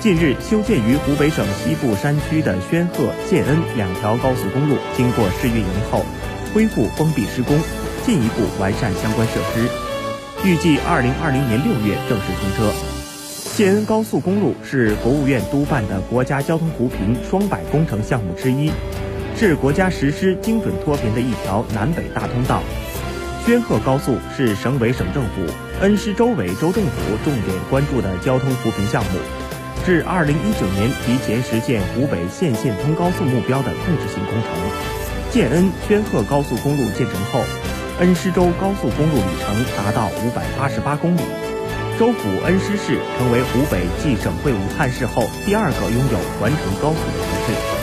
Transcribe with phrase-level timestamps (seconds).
[0.00, 6.06] 近日，修建于湖北省西部山区的宣鹤、建恩两条高速公路，经过试运营后，
[6.54, 7.54] 恢复封闭施工，
[8.06, 9.68] 进一步完善相关设施，
[10.42, 12.72] 预计二零二零年六月正式通车。
[13.54, 18.72] 建恩高速公路是国务院督办的国家交通扶贫双百工程项目之一，
[19.36, 22.62] 是国家实施精准脱贫的一条南北大通道。
[23.44, 26.90] 宣鹤高速是省委省政府、恩施州委州政府
[27.22, 29.10] 重点关注的交通扶贫项目。
[29.84, 34.50] 至二零一九年提前实现湖北县县通高速目标的控制性工程。
[35.30, 37.40] 建恩宣鹤高速公路建成后，
[38.00, 41.20] 恩施州高速公路里程达到五百八十八公里，
[41.98, 47.79] 州府恩施市成为湖北继省会武汉市后第二个拥有环城高速的城市。